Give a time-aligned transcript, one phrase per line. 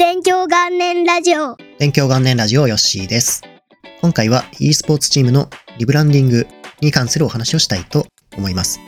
[0.00, 1.56] 勉強元年ラジオ。
[1.80, 3.42] 勉強元年ラジオヨッシーです。
[4.00, 6.46] 今回は e スポーツチームのリブランディング
[6.80, 8.06] に関するお話をしたいと
[8.36, 8.78] 思います。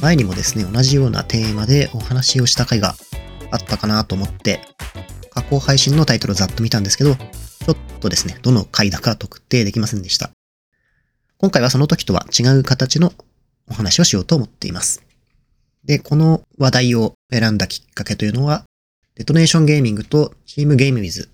[0.00, 2.94] 前にもですね、同じようなテーマでお話をした回が
[3.50, 4.60] あったかなと思って、
[5.30, 10.30] 過去配信のタイトルをざっと見たんですけど、ちょっとですね、どの回だか特定できませんでした。
[11.38, 13.12] 今回はその時とは違う形の
[13.68, 15.02] お話をしようと思っています。
[15.84, 18.62] で、この話題を選んだきっかけというのは、
[19.20, 21.28] DetonatioN Gaming と Team GameWith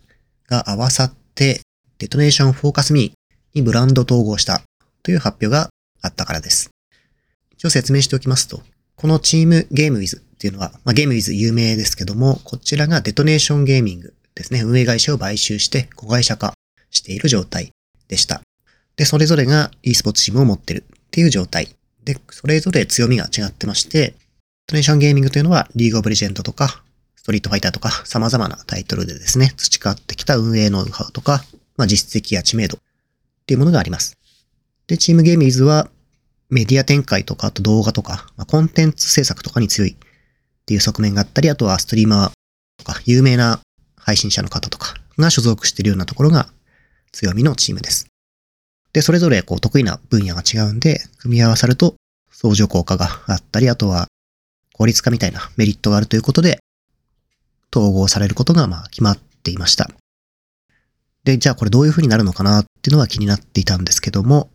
[0.48, 1.60] が合わさって、
[1.98, 3.14] DetonatioN FocusMe
[3.54, 4.62] にブランド統合した
[5.04, 5.68] という発表が
[6.02, 6.70] あったからです。
[7.52, 8.60] 一応説明しておきますと、
[8.96, 16.54] この Team GameWith っていうのは、まあ、 GameWith 有名ですけども、こちらが DetonatioN Gaming ですね、運営会社を買収して子会社化
[16.90, 17.70] している状態
[18.08, 18.40] でした。
[18.96, 21.68] で、それぞれが e スポーツチームを持ってるっていう状態。
[22.02, 24.14] で、それぞれ強みが違ってまして、デ
[24.66, 26.82] トネーションゲーミングというのはリーグオブレジェンドとか、
[27.26, 31.42] ストリートファイターとか様々なタイトルでですね、培ってきた運営ノウハウとか、
[31.76, 32.80] まあ、実績や知名度っ
[33.46, 34.16] ていうものがあります。
[34.86, 35.88] で、チームゲームイズは
[36.50, 39.96] メディア展開とか、あと動画とか、まあ、コンテンツ制作とかに強いっ
[40.66, 42.30] ていう側面があったり、あとはストリーマー
[42.78, 43.58] とか、有名な
[43.96, 46.48] 配信者の方とかが所属しているようなところが
[47.10, 48.06] 強みのチームです。
[48.92, 51.96] で、それぞれこう得意な分野が違うんで、組み合わさると
[52.30, 54.06] 相乗効果があったり、あとは
[54.74, 56.60] 効率化みたいなメリットがあるということで、
[57.76, 59.90] 統合されることがまあ決まっていました。
[61.24, 64.50] で、じゃあこれどういう風になるのかなっていうのは気になっていたんですけども、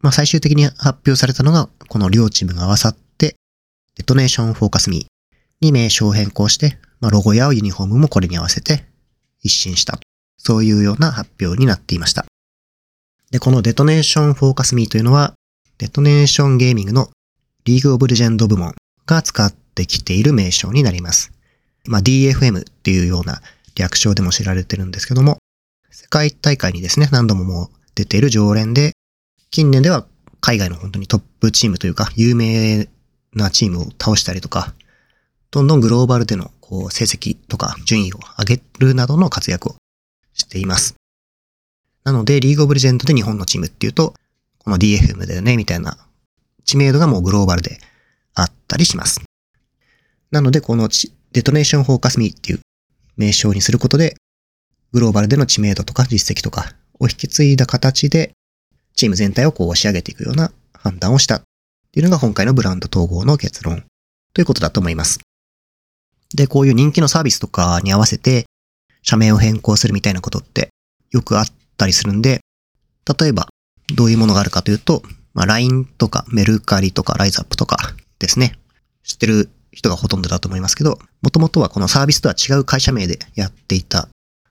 [0.00, 3.36] まあ最終的に発表されたのが、この両チームが合わさって、
[3.96, 8.84] デトネーションフォーカスミーに名称を変更して、まあロゴやユニフォームもこれに合わせて
[9.42, 9.98] 一新した。
[10.38, 12.24] そういうような発表になっていました。
[13.30, 15.34] で、この DetonatioN FocusMe というのは、
[15.78, 17.10] DetonatioN Gaming の
[17.64, 18.74] League of Legends 部門
[19.06, 21.37] が使ってきている名称になります。
[21.86, 23.40] まあ、DFM っていうような
[23.74, 25.38] 略称でも知られてるんですけども、
[25.90, 28.92] 世界大会にですね、何度ももう出ている常連で、
[29.50, 30.06] 近年では
[30.40, 32.88] 海外の本当にトップチームというか、有名
[33.34, 34.74] なチームを倒したりとか、
[35.50, 39.76] どんどんグローバルでのこう成績とか順位を上げるなどの活躍を
[40.34, 40.94] しています。
[42.04, 44.14] なので、リーグオブレジェンドで日本のチームっていうと、
[44.58, 45.96] この DFM だよね、みたいな
[46.64, 47.78] 知名度がもうグローバルで
[48.34, 49.22] あったりします。
[50.30, 50.88] なので、この
[51.32, 52.60] デトネーションフォーカスミーっていう
[53.16, 54.16] 名称にすることで、
[54.92, 58.32] グローバルでの知名度とか実績とかを引き継いだ形で、
[58.94, 61.42] チーム全体をこう押し上げていくような判断をしたっ
[61.92, 63.84] ていうのが今回のブランド統合の結論
[64.32, 65.20] ということだと思います。
[66.34, 68.46] で、こういう人気のサービスとかに合わせて、
[69.02, 70.68] 社名を変更するみたいなことって
[71.10, 71.46] よくあっ
[71.76, 72.40] たりするんで、
[73.18, 73.48] 例えば
[73.94, 75.02] どういうものがあるかというと、
[75.34, 77.78] まあ、LINE とかメルカリとかライズアップとか
[78.18, 78.58] ですね。
[79.04, 84.08] 知ってる人がほとんどだと思いますけど、もともとはこのサービスとは違う会社名でやっていた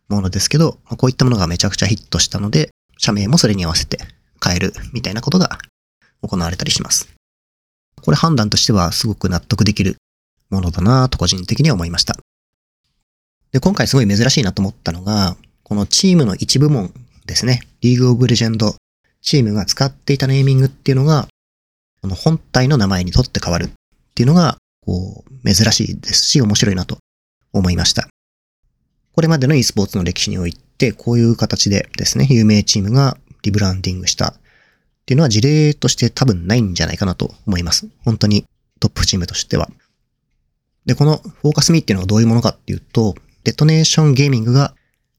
[0.08, 4.00] ものですけど、こういったものがめちゃくちゃヒットしたので、社名もそれに合わせて
[4.42, 5.58] 変えるみたいなことが
[6.22, 7.10] 行われたりします。
[8.02, 9.98] これ判断としてはすごく納得できる
[10.50, 12.16] ものだなと個人的には思いました。
[13.52, 16.94] で、今回すごい珍しいなと思ったのが、このチームの一部門
[17.26, 17.64] ですね。
[17.82, 18.78] リーグオブレジェンド
[19.22, 21.28] チームが使っていたネーミングっていうのが、
[22.02, 23.70] この本体の名前にとって変わるっ
[24.16, 26.98] ていうのが、こう、珍しいですし、面白いなと
[27.52, 28.08] 思いました。
[29.12, 34.34] これまでの e スポーツの歴史において、こういう形でですね、有名チームがリブランディングしたっ
[35.06, 37.90] ていうのは事例として多分ないんじゃないかなと思います。
[38.06, 38.46] 本当に
[38.80, 39.70] トップチームとしては。
[40.86, 44.74] で、このフォーカスミーっていうのはどういうものかっていうと、デトネーションゲーミングが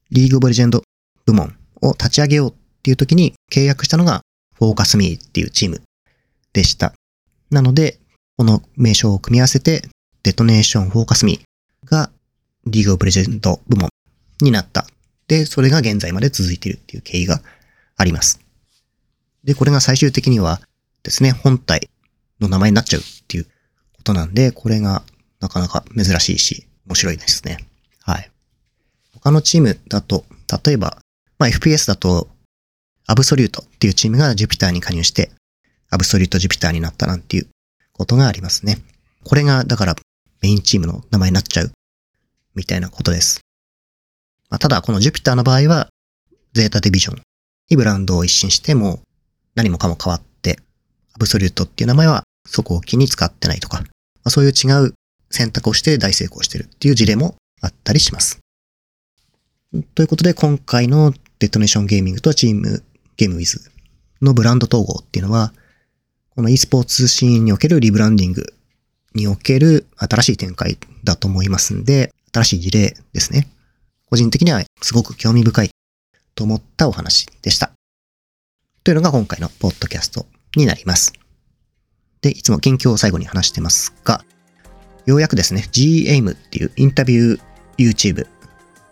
[0.09, 0.81] リーグオブレジェンド
[1.25, 4.21] 部門を立ち上げようっていう時に契約したのが
[4.55, 5.81] フォーカスミーっていうチーム
[6.53, 6.93] でした。
[7.51, 7.98] なので、
[8.39, 9.81] この名称を組み合わせて、
[10.23, 11.41] デトネーションフォーカスミ
[11.83, 12.09] が
[12.65, 13.89] リーグオブレジェンド部門
[14.39, 14.87] になった。
[15.27, 17.41] で、それが現在まで続いているっていう経緯が
[17.97, 18.39] あります。
[19.43, 20.61] で、これが最終的には
[21.03, 21.89] ですね、本体
[22.39, 25.03] の名前になっちゃうっていうことなんで、これが
[25.41, 27.57] なかなか珍しいし、面白いですね。
[28.03, 28.31] はい。
[29.15, 30.23] 他のチームだと、
[30.65, 30.99] 例えば、
[31.39, 32.29] まあ、FPS だと、
[33.05, 35.29] アブソリュートっていうチームがジュピターに加入して、
[35.89, 37.49] アブソリュートジュピターになったなんていう
[37.99, 38.79] ことがありますね。
[39.25, 39.95] これが、だから、
[40.41, 41.71] メインチームの名前になっちゃう、
[42.55, 43.41] みたいなことです。
[44.49, 45.89] まあ、ただ、このジュピターの場合は、
[46.53, 47.21] ゼータディビジョン
[47.69, 49.01] にブランドを一新しても、
[49.53, 50.59] 何もかも変わって、
[51.13, 53.85] アブソリュートっていう名前は、そこを気に使ってないとか、ま
[54.23, 54.93] あ、そういう違う
[55.29, 58.39] 選択をして大成功してるっていう事例もあったりします。
[59.93, 62.81] ということで、今回のデトネーションゲーミングとチーム
[63.17, 63.69] ゲームウィズ
[64.21, 65.53] のブランド統合っていうのは、
[66.39, 68.53] この e スポーツシーンにおけるリブランディング
[69.13, 73.49] における新しい展開だと思いますんで、新しい事例ですね。
[74.09, 75.69] 個人的にはすごく興味深い
[76.35, 77.71] と思ったお話でした。
[78.85, 81.11] というのが今回のポッドキャストになります。
[82.21, 84.23] で、いつも近況を最後に話してますが、
[85.05, 87.39] ようやくですね、GAM っていうインタビュー
[87.77, 88.27] YouTube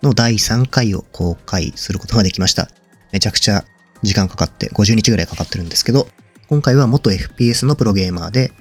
[0.04, 2.70] の第3回を公開することができました。
[3.14, 3.64] めちゃくちゃ
[4.04, 6.10] 時間かかって50日ぐらいかかってるんですけど、
[6.50, 8.54] 今回は元 FPS のプロゲーマーで、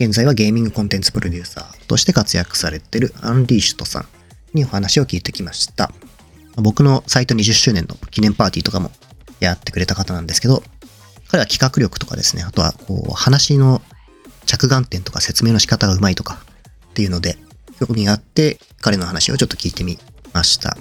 [0.00, 4.06] 現在はゲーミングコンテンツプロデューサーとして活躍されてるアンリーシュトさん
[4.54, 5.92] にお話を聞いてきました。
[6.56, 8.90] 僕のサイト20周年の記念パーティーとかも
[9.38, 10.64] やってくれた方なんですけど、
[11.28, 13.80] 彼は企画力とかですね、あとはこう話の
[14.44, 16.40] 着眼点とか説明の仕方がうまいとか
[16.88, 17.38] っていうので、
[17.78, 19.96] 興味があって彼の話をちょっと聞いてみ
[20.32, 20.76] ました。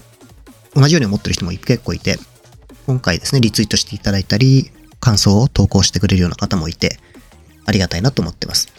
[0.74, 2.18] 同じように思ってる人も結構いて、
[2.88, 7.00] 今回ですね、リツイートしていただいたり、感想を投稿してくれるような方もいて、
[7.66, 8.70] ありがたいなと思ってます。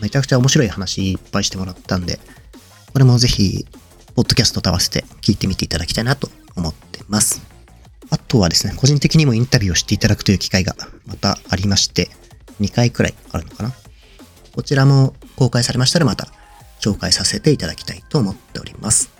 [0.00, 2.18] めちゃくちゃ面白い話いっぱいしてもらったんで、
[2.92, 3.66] これもぜひ、
[4.16, 7.42] ポッドキャストと合わせて聞いてみていただきたいなと思ってます。
[8.10, 10.74] あとはですね、個人的にもインタビューをしていただくという機会が
[11.06, 12.10] またありまして、
[12.60, 13.72] 2回くらいあるのかな。
[14.52, 16.28] こちらも公開されましたらまた
[16.80, 19.10] 紹介させていただきたいと思っております。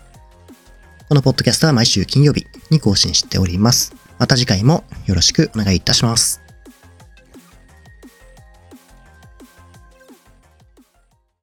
[1.09, 4.00] このポッドキャストは毎週金曜日に更新しております。
[4.21, 6.50] また次回もよろしくお願いいたします。